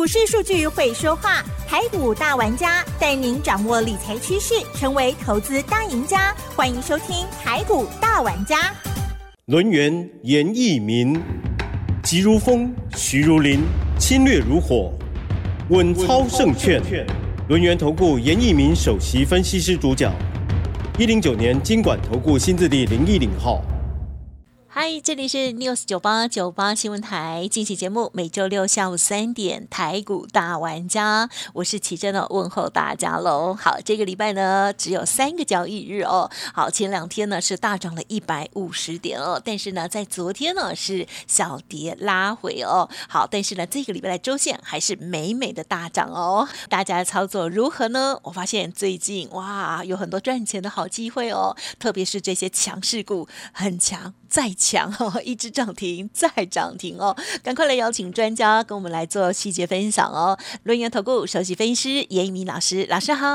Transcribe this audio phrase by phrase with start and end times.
[0.00, 6.34] 股市数据会说话，台股大玩家带您掌握理财趋势，成为投资大赢家。
[6.56, 8.72] 欢迎收听台股大玩家。
[9.44, 11.20] 轮源严义民，
[12.02, 13.60] 急如风，徐如林，
[13.98, 14.90] 侵略如火，
[15.68, 16.82] 稳操胜券。
[17.48, 20.14] 轮源投顾严义民首席分析师主讲，
[20.98, 23.62] 一零九年经管投顾新字第零一零号。
[24.72, 33.52] 嗨，这里是 News 九八九八新闻台，进行节目，每周六下午三点，台股大玩家，我是奇珍的问候大家喽。
[33.52, 36.30] 好，这个礼拜呢只有三个交易日哦。
[36.54, 42.88] 好，前两天呢是大涨了一百五十点哦，但是呢在昨天呢是小跌拉回哦。
[43.08, 46.48] 好，但是呢这个礼拜的周线还是美美的大涨哦。
[46.68, 48.20] 大家的操作如何呢？
[48.22, 54.14] 我发现最近哇有很多赚钱的好机会哦，特别是这些强势股很强。
[54.30, 60.38] 再强哦，一只涨停再涨停哦， 赶快来邀请专家跟我们来做细节分享哦。
[60.62, 63.26] 轮源投顾首席分析师严一鸣老师，老师好。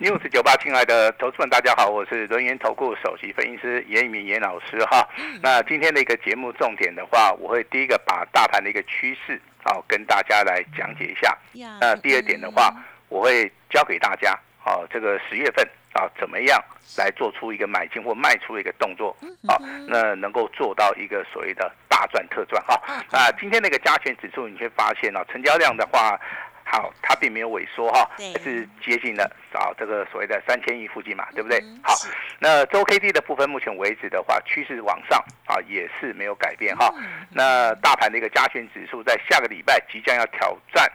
[0.00, 5.06] news 九八，亲爱的投资们，大家好，我是轮源投顾首席分析师严一鸣严老师哈。
[5.42, 11.36] 那今天的一个节目重点的话，我会第一个把大盘的一个趋势啊跟大家来讲解一下。
[11.78, 12.74] 那第二点的话，
[13.10, 14.32] 我会教给大家
[14.64, 15.68] 哦这个十月份。
[15.92, 16.62] 啊，怎么样
[16.96, 19.16] 来做出一个买进或卖出的一个动作？
[19.46, 22.80] 啊，那能够做到一个所谓的大赚特赚哈。
[23.10, 26.18] 那今天那个加权指数，你会发现啊，成交量的话，
[26.64, 28.08] 好，它并没有萎缩哈，
[28.42, 31.62] 是接近了啊这个所谓的三千亿附近嘛，对不对？
[31.82, 31.94] 好，
[32.38, 36.92] 那周 K D 的部分，目前为止的话，趋势往上啊，也是没有改变哈。
[37.30, 40.90] 那大盘的一个加权指数，在下个礼拜即将要挑战，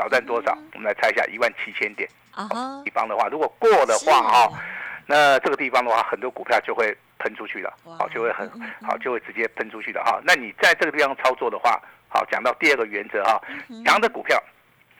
[0.00, 0.56] 挑战多少？
[0.72, 2.08] 我们来猜一下，一万七千点。
[2.32, 2.48] 啊，
[2.86, 4.50] 地方的话，如果过的话哈，
[5.04, 8.48] 那这个地方的话，很多股票就会喷出去了，好，就会很
[8.80, 10.18] 好，就会直接喷出去的哈。
[10.24, 13.38] 那你在这个地方操作的话，好，讲到第二个原则哈，
[13.84, 14.42] 强的股票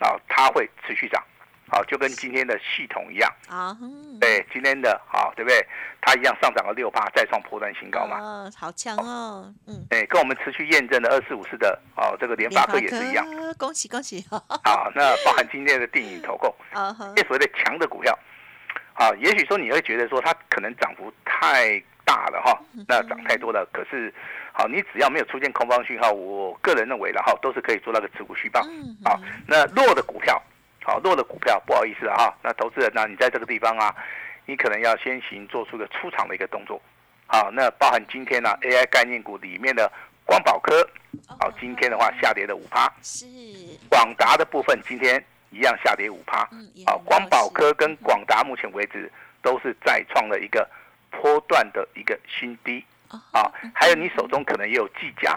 [0.00, 1.22] 啊，它会持续涨，
[1.70, 3.76] 好，就跟今天的系统一样啊，
[4.20, 5.64] 对，今天的好，对不对？
[6.02, 13.24] 它一样上涨了六八，再创破断新高嘛，哦，好强哦，嗯，哎，跟我们持续验证的二四五四的哦，这个联发科也是一样，
[13.56, 16.52] 恭喜恭喜， 好，那包含今天的电影投控。
[16.72, 18.18] 啊，这所谓的强的股票，
[18.94, 23.64] 啊，也许说你会觉得说它可能涨幅太大了哈，那涨太多了。
[23.72, 24.12] 可是，
[24.52, 28.62] 好，你只要没有出现空方讯号，我个人认为的哈，都是可以做那个持股续报。
[29.04, 30.42] 好，那弱的股票，
[30.90, 33.94] 好，弱的股票，不好意思啊，那投资人呢，你在这个地方啊，
[34.44, 36.82] 你可能要先行做出个出场的一个动作。
[37.28, 39.88] 好，那包含今天呢 AI 概念股里面的
[40.24, 40.84] 光宝科，
[41.38, 43.24] 好，今天的话下跌的五趴，是
[43.88, 45.24] 广达的部分今天。
[45.52, 46.42] 一样下跌五趴，
[46.86, 49.10] 啊，光宝科跟广达目前为止
[49.42, 50.64] 都是再创了一个
[51.10, 52.84] 波段的一个新低，
[53.32, 55.36] 啊，还有你手中可能也有技嘉，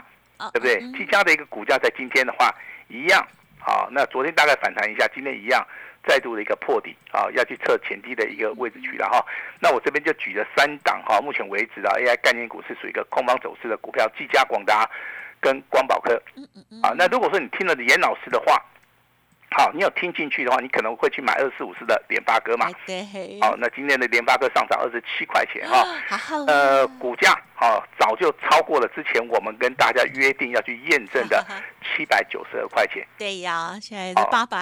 [0.51, 0.79] 对不对？
[0.91, 2.53] 技嘉的一个股价在今天的话
[2.89, 3.27] 一样，
[3.65, 5.65] 啊，那昨天大概反弹一下，今天一样
[6.07, 9.25] 再度的一个破底，啊，要去测前低的一个位置去了哈。
[9.59, 14.89] 那我这边就举了三档哈，目前为止的 AI 概念股是属于一个空方走势的股票，技嘉、广达
[15.39, 16.21] 跟光宝科，
[16.81, 18.61] 啊，那如果说你听了严老师的话。
[19.55, 22.71] 好，你有听进去的话，你可能会去买二四五四的联发哥嘛？
[22.87, 23.05] 对。
[23.39, 25.85] 好，那今天的联发哥上涨二十七块钱哈。
[26.47, 31.45] 呃，股价好早就超过了之前我们跟大家约定要去验证的
[31.95, 33.07] 七百九十二块钱。
[33.17, 34.57] 对呀，现在是八百。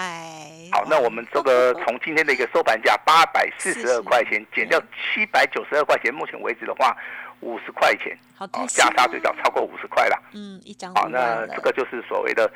[0.72, 6.96] 好，那我们这个从今天的一个收盘价八百四十二块钱减掉七百九十二块钱，目前为止的话
[7.40, 8.16] 五十块钱。
[8.36, 10.22] 好，加差最少超过五十块了。
[10.34, 10.94] 嗯，一张。
[10.94, 12.52] 好，那这个就是所谓的。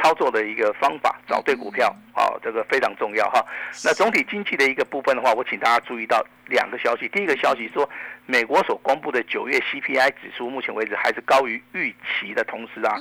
[0.00, 3.42] 操作的一个方法，找对股票啊，这个非常重要哈。
[3.82, 7.08] 那总体经济的一个部分的话，我请大家注意到两个消息。
[7.08, 7.88] 第一个消息说，
[8.26, 12.94] 美国所公布的九月 CPI 指数，目前为止还是高于预期的同时啊，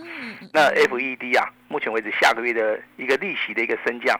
[0.53, 4.17] 那 FED 啊，目前为止下个月的一个利息的一个升降，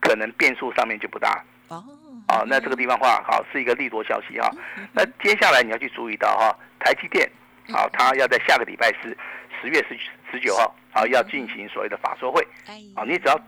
[0.00, 1.82] 可能变数上面就不大哦。
[2.28, 4.48] 啊，那这个地方话好是一个利多消息哈。
[4.92, 7.28] 那接下来你要去注意到哈，台积电
[7.74, 9.16] 啊，它要在下个礼拜四
[9.60, 9.98] 十月十
[10.30, 10.72] 十九号。
[10.96, 12.42] 啊，要进行所谓的法说会，
[12.94, 13.38] 啊，你只要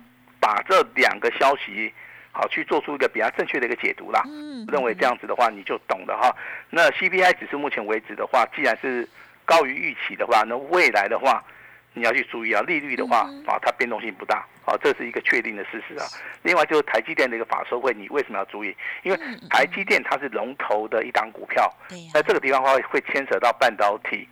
[0.49, 1.93] 把这两个消息
[2.33, 4.23] 好去做出一个比较正确的一个解读啦。
[4.25, 6.35] 嗯，认为这样子的话，你就懂了哈。
[6.71, 9.07] 那 CPI 只是目前为止的话，既然是
[9.45, 11.45] 高于预期的话，那未来的话，
[11.93, 16.07] 你要去注意啊，利率的话啊，它变动性不大啊，这是一个确定的事实啊。
[16.43, 18.75] 另外就是台积电的一个法收会，你为什么要注意？
[19.03, 19.19] 因为
[19.51, 21.71] 台积电它是龙头的一档股票，
[22.15, 24.27] 那这个地方的话会牵扯到半导体，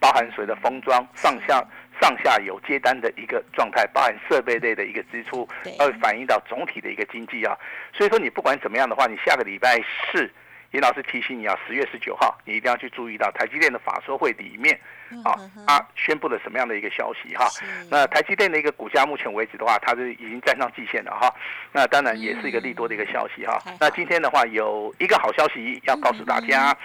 [0.00, 1.64] 包含水的封装上下。
[2.00, 5.46] 上下游接单的一个状态，包含设备类的一个支出，
[5.78, 7.56] 会反映到总体的一个经济啊。
[7.92, 9.76] 所以说，你不管怎么样的话，你下个礼拜
[10.10, 10.30] 四
[10.70, 14.78] 严老师提醒你啊，十月十九号你一定要去注意到台积电的法说会里面，
[15.24, 15.34] 啊，
[15.66, 17.48] 它宣布了什么样的一个消息哈？
[17.90, 21.28] 那台积电的一个股价目前为止的话，它是已经站上季线了哈。
[21.72, 23.60] 那当然也是一个利多的一个消息哈。
[23.80, 26.76] 那今天的话有一个好消息要告诉大家，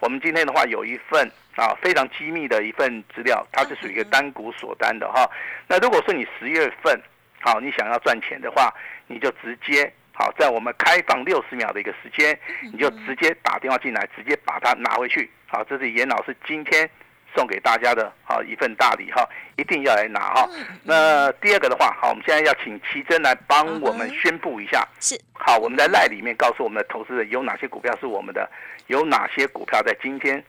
[0.00, 5.28] 我们今天的话有一份啊非常机密的一份资料，它是属于一个单股锁单的哈。
[5.68, 7.00] 那如果说你十月份
[7.40, 8.72] 好你想要赚钱的话，
[9.06, 9.92] 你就直接。
[10.16, 12.38] 好，在我们开放六十秒的一个时间，
[12.72, 15.28] 你就直接打电话进来，直接把它拿回去。
[15.48, 16.88] 好，这是严老师今天
[17.34, 20.48] 送给大家的好一份大礼哈，一定要来拿哈。
[20.84, 24.86] 那第二个的话，好，我们现在要请奇珍来帮我们宣布一下。
[25.00, 25.20] 是。
[25.32, 28.48] 好，我们在赖里面告诉我们的投资人有哪些股票是我们的，
[28.86, 30.40] 有哪些股票在今天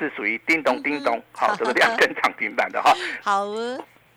[0.00, 2.92] 是属于叮咚叮咚，好，这个 两根涨停板的哈。
[3.22, 3.44] 好。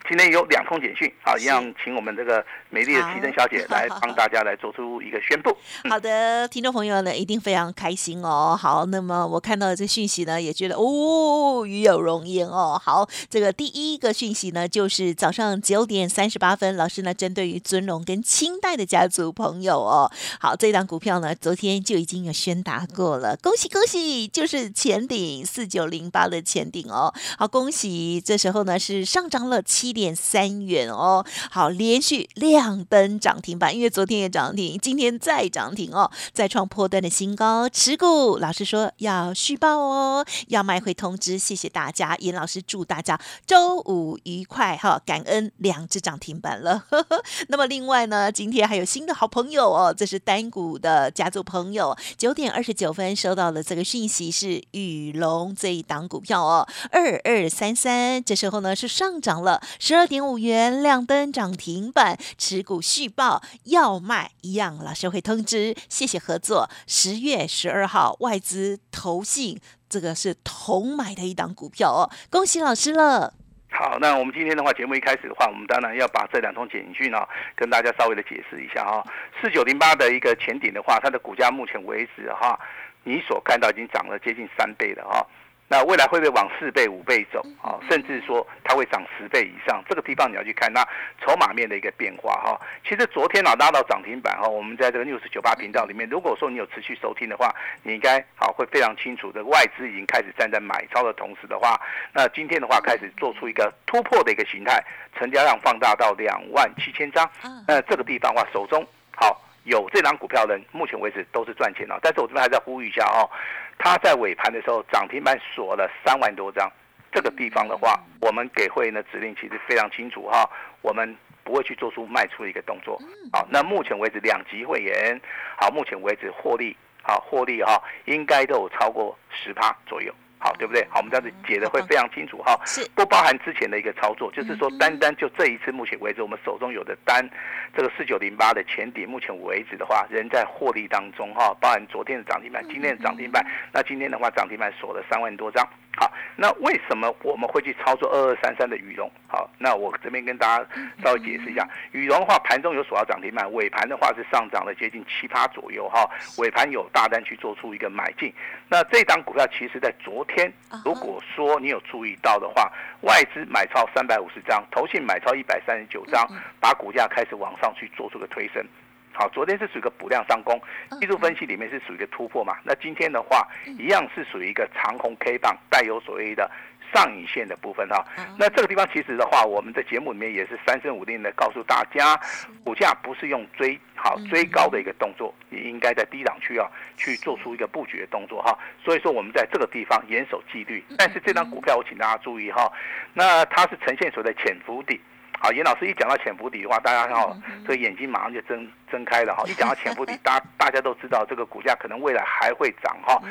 [0.09, 5.55] 今天有两通简讯，好，一样请我们这个美丽的奇珍小姐 来帮大家来做出一个宣布。
[5.89, 8.57] 好的，听众朋友呢一定非常开心哦。
[8.59, 12.77] 好，那么我看到这讯息呢，也觉得哦，与有荣焉哦。
[12.83, 27.13] 好，这个第一个讯息呢，就是早上九点三十八分，老师呢针对于尊龙跟清代的家族朋友哦，好，这档股票呢昨天就已经有宣达过了，恭喜恭喜，就是前顶四九零八的前顶哦。
[27.37, 29.92] 好，恭喜，这时候呢是上涨了七。
[29.93, 37.69] 点三元哦，好，连续亮灯涨停板，因为昨天也涨停，今天再涨停哦，再创破单的新高。
[37.69, 42.15] 持股老师说要续报哦，要卖会通知，谢谢大家。
[42.17, 46.85] 严老师祝大家周五愉快哈，感恩两只涨停板了。
[47.49, 59.61] 那么另外呢，今天还有新的好朋友哦，这是单股的家族朋友，九点二十九分收到了这个讯息，是宇龙这一档股票哦，二二三三，这时候呢是上涨了。
[59.85, 65.75] 十二点五元亮灯涨停板，持股续报要卖一样，老师会通知。
[65.89, 66.69] 谢谢合作。
[66.87, 69.59] 十月十二号外资投信，
[69.89, 73.33] 这个是同买的一档股票哦，恭喜老师了。
[73.71, 77.17] 好，那我们今天的话，节目一开始的话，我们当然要把这两通简讯呢，
[77.53, 79.05] 跟大家稍微的解释一下哈。
[79.41, 82.57] 四九零八的一个前顶的话，它的股价目前为止哈，
[83.03, 85.27] 你所看到已经涨了接近三倍了哈。
[85.67, 87.79] 那未来会不会往四倍、五倍走啊？
[87.89, 89.83] 甚至说它会涨十倍以上？
[89.89, 90.87] 这个地方你要去看那
[91.19, 92.59] 筹码面的一个变化哈。
[92.87, 101.79] 其实昨天啊拉到涨停板哈，我们在这个 news 九八频道里面，如果说你有持续收听的话，你应该好会非常清楚的，外资已经开始站在买超的同时的话，
[102.13, 104.83] 那今天的话开始做出一个突破的一个形态，
[105.17, 107.27] 成交量放大到两万七千张。
[107.67, 108.85] 那这个地方的话，手中
[109.15, 111.97] 好有这张股票的，目前为止都是赚钱的。
[112.01, 113.29] 但是我这边还在呼吁一下哦。
[113.77, 116.71] 它在尾盘的时候涨停板锁了三万多张，
[117.11, 120.49] 这个地方的话，我们给会员的指令其实非常清楚哈，
[120.81, 122.99] 我们不会去做出卖出的一个动作。
[123.31, 125.19] 好，那目前为止两级会员，
[125.59, 130.13] 好，目前为止获利，好获利哈，应该都有超过十趴左右。
[130.43, 130.85] 好，对不对？
[130.89, 132.85] 好，我们这样子解的会非常清楚哈，是。
[132.93, 137.25] 不包含之前的一个操作，就是说单单就这一次目前为止，我们手中有的单，
[137.73, 143.41] 这个四九零八的前底，目前为止的话，仍在获利当中哈，包含昨天的涨停板，今天的涨停板，
[143.71, 145.65] 那今天的话涨停板锁了三万多张。
[145.95, 149.09] 好，那为什么我们会去操作二二三三的羽绒？
[149.27, 150.65] 好，那我这边跟大家
[151.03, 156.09] 稍微解释一下，羽绒的话，盘中有锁到涨停板，尾盘的话是上涨了接近七趴左右哈，
[156.39, 158.33] 尾盘有大单去做出一个买进。
[158.67, 160.51] 那这档股票其实在昨天，
[160.83, 166.27] 如果说你有注意到的话，外资买超三百五十张，投信买超一百三十九张，
[166.59, 168.65] 把股价开始往上去做出个推升。
[169.13, 170.59] 好，昨天是属于一个补量上攻，
[170.99, 172.57] 技术分析里面是属于一个突破嘛？
[172.63, 173.47] 那今天的话，
[173.77, 176.49] 一样是属于一个长红 K 棒，带有所谓的
[176.91, 178.03] 上影线的部分哈。
[178.39, 182.19] 那这个地方其实的话，我们在节目里面也是三声五令的告诉大家，
[182.63, 188.57] 股价不是用追好追高的一个动作，你应该在低档区啊去做出一个布局的动作哈。
[188.83, 192.71] 所以说我们在这个地方严守纪律，但是这张股票我请大家注意哈，
[193.13, 194.99] 那它是呈现所谓的潜伏底。
[195.43, 199.43] 好，严老师一讲到潜伏底的话，大家哈这个眼睛马上就睁睁开了哈。
[199.45, 203.21] 一讲到潜伏底， 大大家都知道这个股价可能未来还会涨哈。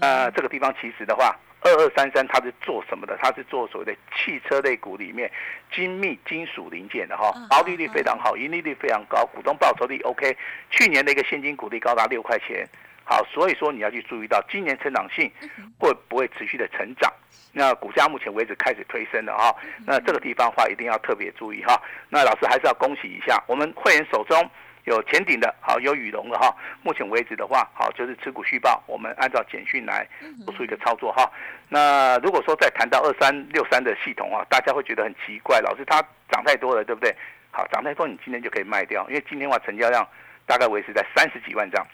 [0.00, 3.16] 呃，这个地方其实的话，二二三三它是做什么的？
[3.22, 5.30] 它是做所谓的汽车类股里面
[5.72, 10.36] 精密金属零件的哈，毛利率非常好，盈利率非常高，股东报酬率 OK。
[10.70, 12.68] 去年的一个现金股利高达六块钱。
[13.04, 15.30] 好，所以说你要去注意到今年成长性
[15.78, 17.12] 会不会持续的成长？
[17.52, 19.54] 那股价目前为止开始推升了哈，
[19.86, 21.80] 那这个地方的话一定要特别注意哈。
[22.08, 24.50] 那老师还是要恭喜一下，我们会员手中
[24.84, 26.54] 有前顶的，好有羽绒的哈。
[26.82, 30.06] 目前为止的话，好就是持股续报，我们按照简讯来
[30.44, 31.30] 做出一个操作哈。
[31.68, 37.14] 那如果说再谈到二三六三的系统啊，大家会觉得很奇怪，老师它涨太多了，对不对？
[37.50, 40.06] 好，涨太多你今天就可以卖掉，因为今天的话成交量。
[40.46, 41.86] 大概维持在三十几万张。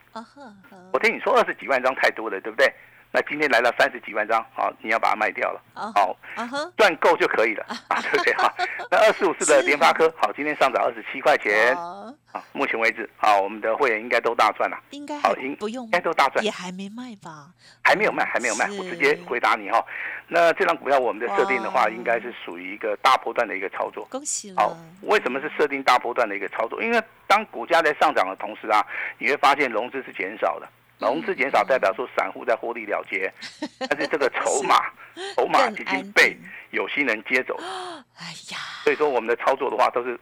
[0.91, 2.73] 我听你说二十几万张太多了，对不对？
[3.17, 6.47] 那今天来了三十几万张，好，你要把它卖掉了，啊好，啊，
[6.77, 8.35] 赚够就可以了 啊，对不对？
[8.35, 8.55] 好，
[8.91, 12.15] 那二四五四的联发科，好，今天上涨二十七块钱，哦。
[12.33, 16.45] 啊，目前为止，啊，我们的会员应该都大赚了，应该好应不用应该都大赚。
[16.45, 17.49] 也还没卖吧？
[17.81, 19.83] 还没有卖，还没有卖，我直接回答你哈。
[20.29, 21.89] 那这张股票我们的设定的话，哇。
[21.89, 24.07] 应该是属于一个大波段的一个操作。
[24.11, 26.83] 恭喜好了，，为什么是设定大波段的一个操作？
[26.83, 28.85] 因为当股价在上涨的同时啊，
[29.17, 30.69] 你会发现融资是减少的，
[30.99, 33.33] 融资减少代表说散户在获利了结，
[33.89, 34.87] 但是这个筹码
[35.35, 36.37] 筹码已经被
[36.71, 37.57] 有心人接走。
[37.59, 37.65] 了，
[38.19, 40.19] 哎呀，所以说我们的操作的话都是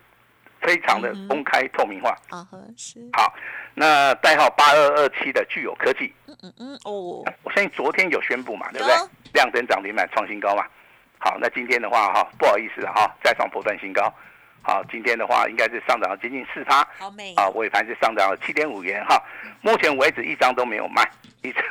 [0.60, 2.10] 非常的公开透明化。
[2.30, 3.32] 啊呵是，好，
[3.74, 8.94] 那代号八二二七的具有科技，嗯嗯嗯哦，我相信昨天有宣布嘛，对不对？
[8.96, 9.08] 有？
[9.34, 10.64] 亮灯涨停板创新高嘛。
[11.18, 14.12] 好，那今天的话哈，不好意思了哈，再创波段新高。
[14.66, 16.82] 好，今天的话应该是上涨了接近四趴。
[16.98, 19.22] 好美啊，尾盘是上涨了七点五元哈，
[19.60, 21.06] 目前为止一张都没有卖，
[21.42, 21.62] 一张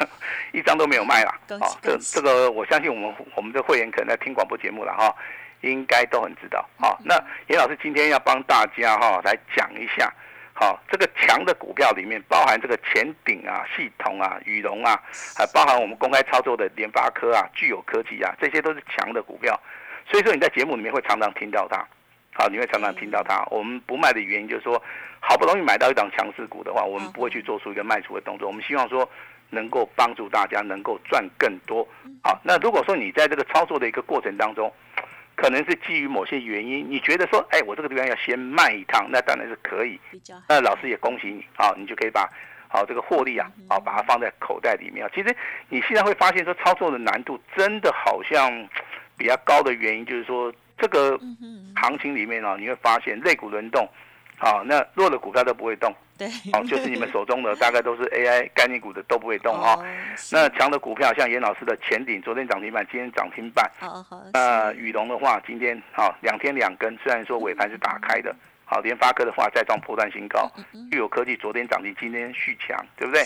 [0.51, 1.33] 一张都没有卖了。
[1.47, 5.13] 恭喜这这个我相信我们我们的会员可能在听广播节目了哈，
[5.61, 6.63] 应该都很知道。
[6.77, 7.15] 好，那
[7.47, 10.13] 严老师今天要帮大家哈来讲一下，
[10.53, 15.01] 好这个强的股票里面包含这个前顶啊、系统啊、羽绒啊，
[15.35, 19.59] 还包含我们公开操作的联发科啊、具有科技啊，这些都是强的股票，
[20.07, 21.83] 所以说你在节目里面会常常听到它。
[22.33, 23.45] 好，你会常常听到它。
[23.49, 24.81] 我们不卖的原因就是说，
[25.19, 28.47] 好不容易买到一档强势股的话，我们不会去做出一个卖出的动作。
[28.47, 29.07] 我们希望说
[29.49, 31.87] 能够帮助大家能够赚更多。
[32.23, 34.71] 好，那如果说你在这个操作的一个过程当中，
[35.35, 39.99] 可能是基于某些原因，你觉得说，哎，我这个地方要先卖一趟，那当然是可以。
[40.47, 42.29] 那老师也恭喜你啊，你就可以把
[42.67, 45.11] 好这个获利啊，好把它放在口袋里面啊。
[45.13, 45.35] 其实
[45.69, 48.51] 你现在会发现说，操作的难度真的好像
[49.17, 51.17] 比较高的原因，就是说这个
[51.77, 53.87] 行情里面啊，你会发现类股轮动，
[54.37, 59.75] 好，那弱的股票都不会动，对，好，就是你们手中的 大概都是 AI 概念股的都不会动哈。
[59.75, 59.85] 哦
[60.29, 63.71] 那强的股票像严老师的前顶，昨天涨停板，今天涨停板。
[64.33, 64.77] 那是。
[64.77, 68.35] 羽龙的话，今天好两天两根，虽然说尾盘是打开的，
[68.65, 70.51] 好，联发科的话再创破断新高，
[70.91, 73.23] 具有科技昨天涨停，今天续强，对不对？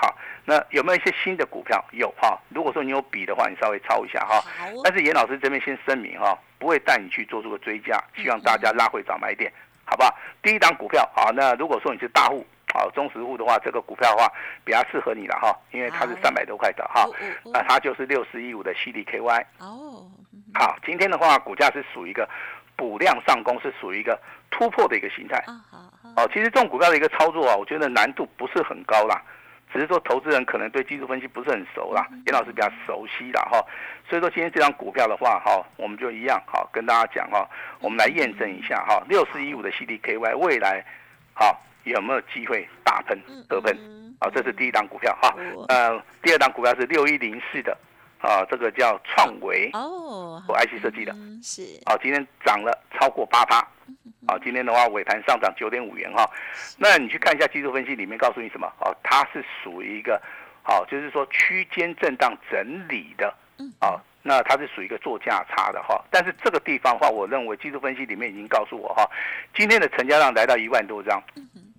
[0.00, 0.16] 是好，
[0.46, 1.84] 那有没有一些新的股票？
[1.92, 4.42] 有哈，如果说你有笔的话，你稍微抄一下哈。
[4.82, 9.52] 但是严老师这边先声明哈，不会带你去做出个追加，希望大家拉回早买点，
[9.84, 10.16] 好不好？
[10.42, 14.32] 第一档股票好，那如果说你是大户，好中实户的话，这个股票的话
[14.64, 17.06] 比较适合你了哈，因为它是三百多块的哈
[17.52, 19.44] 那它就是六四一五的 CDKY。
[19.58, 22.26] 哦，嗯好，今天的话股价是属于一个
[22.74, 24.18] 补量上攻，是属于一个
[24.50, 25.44] 突破的一个形态。
[26.16, 29.22] 哦，其实这种股票的一个操作啊，我觉得难度不是很高啦，
[29.72, 33.64] 只是说投资人可能对技术分析不是很熟啦，严老师比较熟悉啦哈，
[34.08, 37.48] 所以说今天这张股票的话哈，我们就一样哈，跟大家讲哈，
[37.80, 40.84] 我们来验证一下哈，六四一五的 CDKY 未来
[41.32, 43.76] 好有没有机会大喷嗯得喷？
[43.78, 47.76] 嗯好，这是第一档股票哈哦，呃，第二档股票是六一零四的
[48.20, 51.12] 啊，这个叫创维哦做 IC 设计的。
[51.12, 53.58] 嗯是啊，今天涨了超过八趴，
[54.26, 56.28] 啊，今天的话尾盘上涨九点五元哈。
[56.76, 58.70] 那你去看一下技术分析里面告诉你什么？
[58.80, 60.20] 哦，它是属于一个，
[60.64, 63.34] 哦，就是说区间震荡整理的，
[63.80, 66.04] 哦，那它是属于一个做价差的哈。
[66.10, 69.08] 但是这个地方的话，我认为技术分析里面已经告诉我哈，
[69.54, 71.18] 今天的成交量来到一万多张，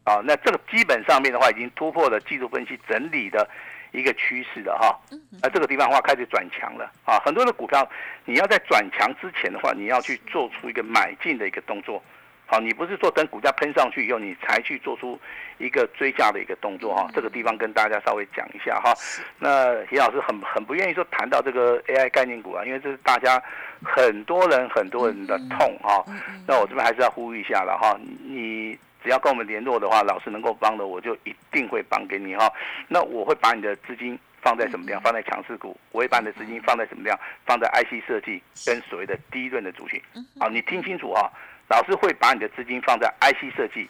[0.06, 3.48] 啊，那这个基本上面的话已经突破了技术分析整理的
[3.92, 5.00] 一个趋势的哈。
[5.42, 7.88] 那这个地方的话开始转强了啊，很多的股票
[8.26, 12.02] 你要在转强之前的话，你要去做出一个买进的一个动作。
[12.46, 15.18] 好，你不是说等股价喷上去以后，你才去做出
[15.58, 17.10] 一个追加的一个动作哈。
[17.14, 18.94] 这个地方跟大家稍微讲一下哈。
[19.40, 23.42] 那严老师很很不愿意说谈到这个 AI 概念股啊，因为这是大家
[23.82, 26.04] 很多人很多人的痛哈。
[26.46, 32.52] 那我这边还是要呼吁一下了哈，你只要跟我们联络的话，老师能够帮的，我就一定会帮给你哈。
[32.88, 35.02] 那我会把你的资金放在什么地方？
[35.02, 35.76] 放在强势股。
[35.92, 37.20] 我会把你的资金放在什么地方？
[37.46, 40.02] 放在 IC 设计跟所谓的低润的族群。
[40.40, 41.30] 好，你听清楚啊，
[41.70, 43.90] 老师会把你的资金放在 IC 设计，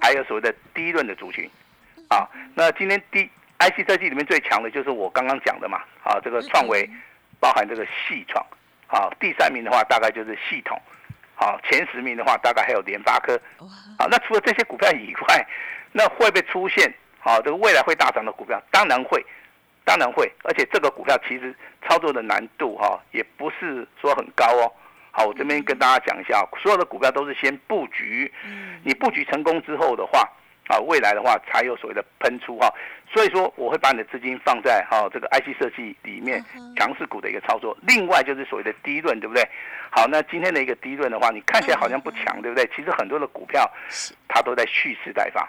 [0.00, 1.48] 还有所谓的低润的族群。
[2.08, 3.28] 啊，那今天低
[3.58, 5.82] IC 设计里面最强的就是我刚刚讲的嘛。
[6.02, 6.88] 啊，这个创维
[7.38, 8.44] 包含这个系创。
[8.86, 10.80] 啊，第三名的话大概就是系统。
[11.40, 13.32] 好，前十名的话大概还有联发科。
[13.60, 13.66] 哇
[13.98, 15.46] 好，那除了这些股票以外，
[15.90, 18.62] 那会不会出现好这个未来会大涨的股票？
[18.70, 19.24] 当然会，
[19.82, 20.30] 当然会。
[20.44, 21.56] 而且这个股票其实
[21.88, 24.70] 操作的难度哈、也不是说很高哦。
[25.12, 28.30] 好，我这边跟大家讲一下，所有的股票都是先布局，
[28.84, 30.28] 你布局成功之后的话，
[30.70, 32.72] 啊，未来的话才有所谓的喷出哈。
[33.12, 36.40] 所以说，我会把你的资金放在哈、这个 IC 设计里面
[36.76, 37.76] 强势股的一个操作。
[37.82, 39.42] 另外就是所谓的低润，对不对？
[39.90, 42.64] 好，那今天的一个低润的话，你看起来好像不强，对不对？
[42.74, 43.68] 其实很多的股票
[44.28, 45.42] 它都在蓄势待发。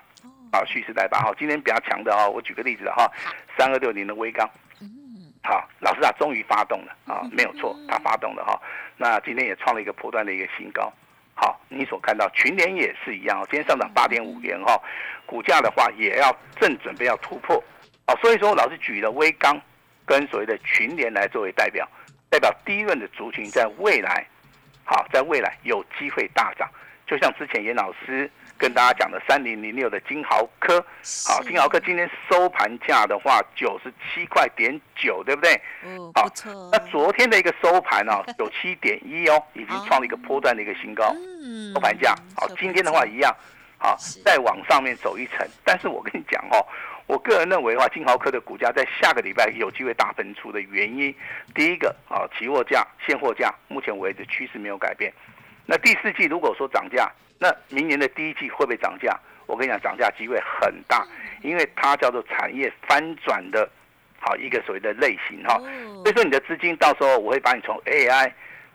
[0.51, 1.31] 啊，蓄势待发哈。
[1.37, 3.09] 今天比较强的哈，我举个例子哈，
[3.57, 4.49] 三二六零的微钢，
[5.43, 8.59] 好，老师啊，终于发动了啊，没有错，它发动了哈。
[8.97, 10.91] 那今天也创了一个波段的一个新高。
[11.33, 14.79] 好，你所看到群联也是一样，今天上涨八点五元哈，
[15.25, 17.63] 股价的话也要正准备要突破。
[18.05, 19.59] 好，所以说老师举了威钢
[20.05, 21.87] 跟所谓的群联来作为代表，
[22.29, 24.25] 代表第一轮的族群在未来，
[24.83, 26.69] 好，在未来有机会大涨。
[27.07, 28.29] 就像之前严老师
[28.61, 30.79] 跟大家讲的三零零六的金豪科，
[31.27, 35.59] 好，金豪科今天收盘价的话九十七块点九，对不对？
[35.83, 36.69] 哦，不错。
[36.71, 41.11] 那昨天的一个收盘呢， 九七点一哦，已经创了一个波段的一个新高，
[41.73, 42.15] 收盘价。
[42.37, 43.35] 好，今天的话一样，
[43.79, 45.37] 好，再往上面走一层。
[45.65, 46.63] 但是我跟你讲哦，
[47.07, 51.11] 我个人认为的话，金豪科的股价在下个礼拜有机会大分出的原因，
[51.55, 55.11] 第一个啊，期货价、现货价目前为止趋势没有改变。
[55.65, 59.17] 那第四季如果说涨价，那明年的第一季会不会涨价？
[59.47, 61.05] 我跟你讲，涨价机会很大，
[61.41, 63.69] 因为它叫做产业翻转的，
[64.19, 65.57] 好一个所谓的类型哈。
[66.03, 68.31] 所以说你的资金到时候我会把你从 AI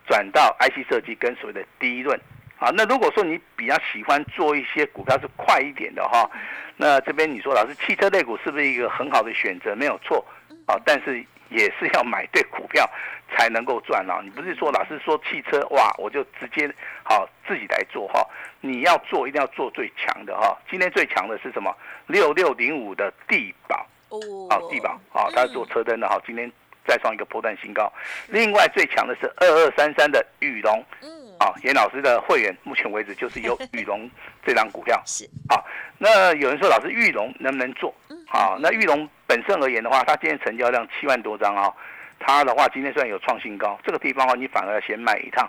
[0.07, 2.19] 转到 IC 设计跟所谓的第一轮。
[2.57, 6.31] 好，那如果说你比较喜欢做一些股票是快一点的哈，
[6.76, 9.75] 那这边你说老师汽车类股是不是一个很好的选择？
[9.75, 10.25] 没有错，
[10.66, 11.25] 啊，但是。
[11.49, 12.85] 也是要买对股票
[13.28, 14.21] 才能够赚啊！
[14.23, 18.26] 你不是说老师说汽车哇，我就直接好自己来做哈？
[18.61, 20.56] 你要做一定要做最强的哈！
[20.71, 21.75] 今天最强的是什么？
[22.06, 24.18] 六六零五的地保哦，
[24.49, 26.50] 好地保好，它是做车灯的哈，今天
[26.87, 27.92] 再创一个波段新高。
[28.28, 34.09] 另外最强的是二二三三的宇龙，嗯，啊，严老师的会员目前为止就是有宇龙
[34.47, 35.64] 这张股票是好。
[35.99, 37.92] 那有人说老师玉龙能不能做？
[38.28, 41.73] 好，那玉龙本身而言的话，它今天成交量七万多张啊，
[42.19, 45.49] 它的话今天虽然有创新高，这个地方的话你反而要先买一趟。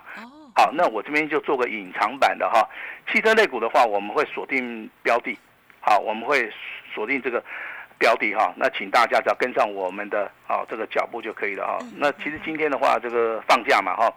[0.54, 2.68] 好，那我这边就做个隐藏版的哈，
[3.12, 5.38] 汽车类股的话，我们会锁定标的，
[5.80, 6.50] 好，我们会
[6.92, 7.42] 锁定这个
[7.98, 11.78] 标的哈，那请大家只要跟上我们的啊这个脚步就可以了哈。
[11.96, 14.12] 那其实今天的话，这个放假嘛哈。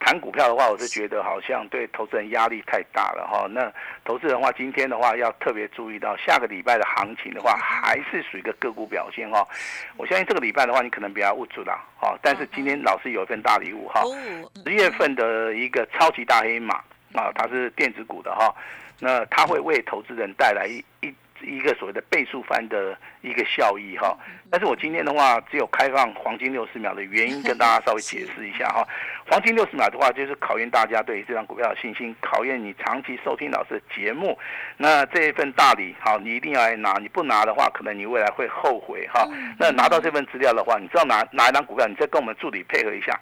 [0.00, 3.46] 谈股票的话，我是觉得好像对投资人压力太大了哈。
[3.50, 3.72] 那
[4.04, 9.46] 投资人的话，今天的话要特别注意到下个礼拜的行情的话，还是属于一个个股表现哈。
[9.96, 12.16] 我相信这个礼拜的话，你可能比较误主了哈。
[12.22, 14.02] 但是今天老师有一份大礼物哈，
[14.64, 16.76] 十月份的一个超级大黑马
[17.14, 18.54] 啊，它是电子股的哈。
[19.00, 21.14] 那它会为投资人带来一一。
[21.42, 24.16] 一个所谓的倍数翻的一个效益哈，
[24.50, 28.86] 但是我今天的话只有开放黄金六十秒的原因跟大家稍微解释一下哈。
[29.30, 34.38] 黄金六十秒的话就是考验大家对这张股票的信心，考验你长期收听老师的节目。
[34.76, 39.28] 那这一份大礼好，你一定要来拿，你不拿的话，可能你未来会后悔哈。
[39.58, 43.18] 那拿到这份资料的话，你知道拿哪一张股票，你再跟我们助理配合一下，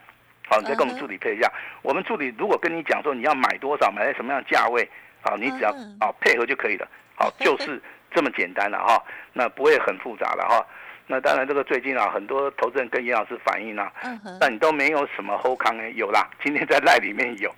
[0.48, 1.52] 好，你再跟我们助理配合一下。
[1.82, 4.88] 我们助理如果跟你讲说你要买多少，买在什么样的价位，
[5.22, 7.82] 好，你只要啊配合就可以了，好，就是。
[8.16, 10.66] 这么简单了哈，那不会很复杂了哈。
[11.06, 13.92] 那当然，这个最近啊，很多投资人跟严老师反映啊，
[14.40, 17.54] 但你都没有什么后康哎，有啦， 今天在赖里面有，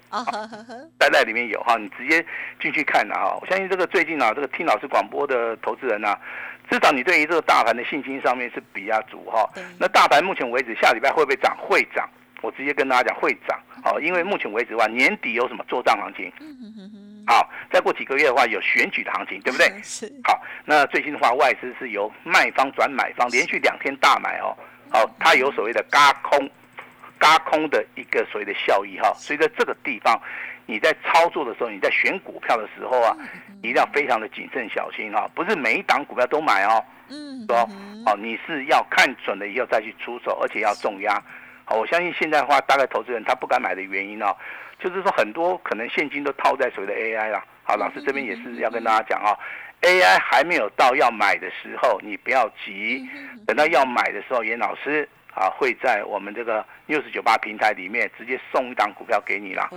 [0.98, 2.26] 在赖里面有哈，你直接
[2.60, 3.38] 进去看了哈。
[3.40, 6.18] 我相信这个最近啊，这个听老师广播的投资人啊，
[6.68, 9.48] 至少你对于这个大盘的信心上面是比较足哈。
[9.78, 11.56] 那大盘目前为止下礼拜会不会涨？
[11.58, 12.08] 会涨。
[12.40, 16.32] 我直接跟大家讲会涨，好，因为目前为止的话，年底有什么做账行情？
[17.28, 19.70] 好，再过几个月的话，有选举的行情，对不对？
[19.84, 20.10] 是。
[20.24, 24.56] 好，那最近的话，外资是由卖方转买方，连续两天大买哦。
[24.90, 26.50] 好，它有所谓的嘎空，
[27.18, 29.12] 嘎空的一个所谓的效益哈。
[29.14, 30.18] 所以在这个地方，
[30.64, 33.14] 你在操作的时候，你在选股票的时候啊，
[33.58, 35.28] 一定要非常的谨慎小心哈。
[35.34, 36.82] 不是每一档股票都买哦。
[37.10, 37.44] 嗯。
[37.46, 37.58] 说，
[38.06, 41.22] 哦，你是要看准了以后再去出手，而且要重压。
[41.66, 44.34] 好，我相信现在的话，大概投资人他不敢买的原因哦，
[44.78, 47.44] 就是说很多可能现金都套在所谓的 AI 啦。
[47.64, 49.36] 好，老师这边也是要跟大家讲啊
[49.82, 53.06] ，AI 还没有到要买的时候，你不要急，
[53.46, 55.08] 等到要买的时候，严老师。
[55.34, 59.70] 啊，会在我们这个六十九八平台里面直接送一档股票给你啦，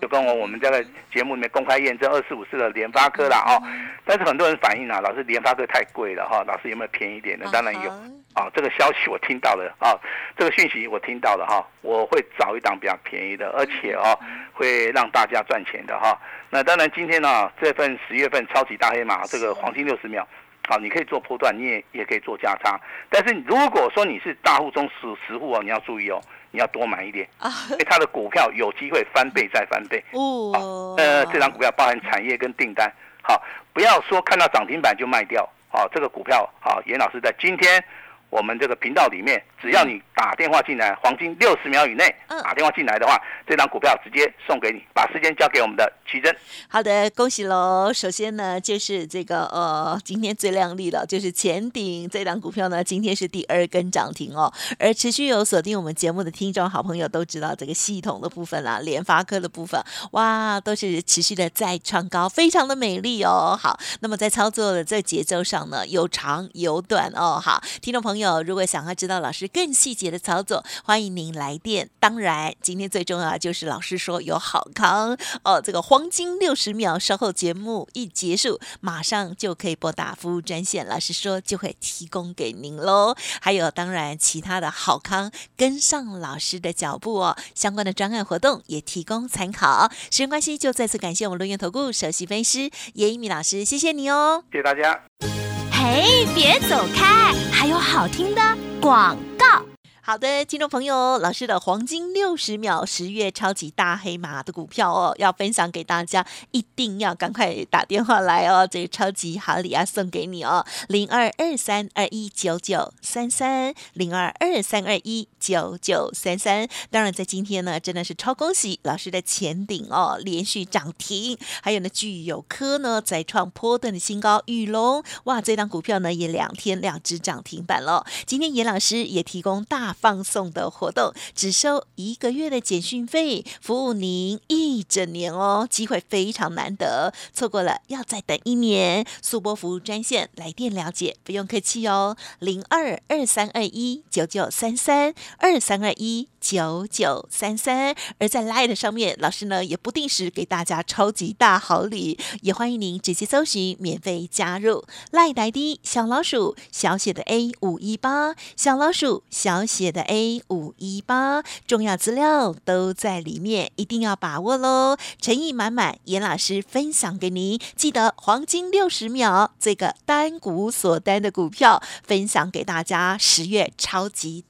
[0.00, 3.58] 就跟我我们这个节目里面公开验证二四五四的联发科啦哦。
[4.04, 7.50] 但是很多人反映啊，老师联发科太贵了哈，老师有没有便宜一点的？
[7.50, 7.90] 当然有
[8.34, 9.98] 啊，这个消息我听到了啊，
[10.36, 14.18] 这个讯息我听到了哈，我会找一档比较便宜的，而且哦
[14.52, 16.16] 会让大家赚钱的哈。
[16.48, 20.26] 那当然今天呢，这份十月份超级大黑马，这个黄金六十秒。
[20.68, 22.80] 好，你可以做波段，你也也可以做价差。
[23.08, 26.20] 但是如果说你是大户中十十户哦，你要注意哦，
[26.52, 30.00] 你要多买一点啊，因为它的股票有机会翻倍再翻倍。
[30.12, 32.88] 哦，呃，这张股票包含产业跟订单。
[33.22, 35.48] 好，不要说看到涨停板就卖掉。
[35.72, 37.82] 好，这个股票好，严老师在今天
[38.30, 44.80] 我们这个频道里面，只要你打电话进来，黄金六十秒以内打电话进来的话，这张股票直接送给你。
[44.94, 46.34] 把时间交给我们的奇珍。
[46.68, 47.90] 好的，恭喜喽！
[47.90, 54.52] 首先呢，就是这个呃，今天最亮丽的，就是前顶这档股票呢，今天是第二根涨停哦。
[54.78, 63.58] 而持续有锁定我们节目的听众好朋友都知道，这个系统的部分啦，联发科的部分，哇，都是持续的在创高，非常的美丽哦。
[63.58, 67.40] 好，那么在操作的这节奏上呢，有长有短哦。
[67.42, 71.90] 好，听众朋友，有如果想要知道老师更细节的操作，欢迎您来电。
[71.98, 83.16] 当然，今天最重要就是老师说有好康哦，这个黄金六十秒，稍后节目一结束，马上就可以拨打服务专线，老师说就会提供给您喽。
[83.40, 89.90] 还有，当然其他的好康，跟上老师的脚步哦，相关的专案活动也提供参考。
[90.10, 95.49] 时间关系，就再次感谢我们录音投顾首席分析师叶一米老师，谢谢你哦，谢谢大家。
[95.82, 98.42] 嘿，别走开，还有好听的
[98.82, 99.69] 广告。
[100.10, 116.68] 好的，听众朋友，老师的黄金六十秒十月超级大黑马的股票哦，要分享给大家，一定要赶快打电话来哦，这个超级好礼啊送给你哦，零二二三二一九九三三零二二三二一九九三三。
[116.90, 128.04] 当然，在今天呢，真的是超恭喜老师的前顶哦，连续涨停，还有呢，具有科呢再创波段的新高，宇龙哇，这档股票呢也两天两只涨停板了。
[128.26, 129.96] 今天严老师也提供大。
[130.00, 139.06] 放送的活动只收一个月的简讯费，服务您一整年哦，机会非常难得，错过了要再等一年。
[139.22, 147.94] 速播服务专线来电了解，不用客气哦，零二二三二一九九三三二三二一九九三三。
[148.18, 159.90] 而在 Light 上面，老师呢也不定时给大家超级大好礼，也欢迎您直接搜寻免费加入 Light ID 小老鼠小写的 A 五一八小老鼠小写。
[159.90, 164.96] 的 A 五一八重要资料都在里面，一定要把握喽！
[165.20, 174.44] 诚意满满，严老师分享给您，记得黄金六十秒，这个单股锁单的股票分享给大家，十月超级